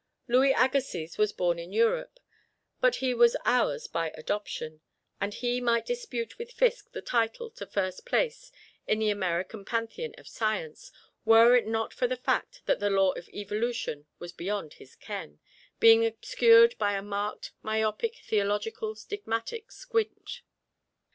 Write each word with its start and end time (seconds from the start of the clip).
Louis 0.27 0.51
Agassiz 0.55 1.19
was 1.19 1.31
born 1.31 1.59
in 1.59 1.71
Europe, 1.71 2.19
but 2.79 2.95
he 2.95 3.13
was 3.13 3.37
ours 3.45 3.85
by 3.85 4.09
adoption, 4.15 4.81
and 5.19 5.31
he 5.31 5.61
might 5.61 5.85
dispute 5.85 6.39
with 6.39 6.49
Fiske 6.51 6.91
the 6.91 7.03
title 7.03 7.51
to 7.51 7.67
first 7.67 8.03
place 8.03 8.51
in 8.87 8.97
the 8.97 9.11
American 9.11 9.63
Pantheon 9.63 10.15
of 10.17 10.27
Science, 10.27 10.91
were 11.23 11.55
it 11.55 11.67
not 11.67 11.93
for 11.93 12.07
the 12.07 12.17
fact 12.17 12.63
that 12.65 12.79
the 12.79 12.89
Law 12.89 13.11
of 13.11 13.29
Evolution 13.29 14.07
was 14.17 14.31
beyond 14.31 14.73
his 14.73 14.95
ken, 14.95 15.39
being 15.79 16.03
obscured 16.03 16.75
by 16.79 16.93
a 16.93 17.03
marked, 17.03 17.51
myopic, 17.61 18.15
theological, 18.25 18.95
stigmatic 18.95 19.71
squint. 19.71 20.41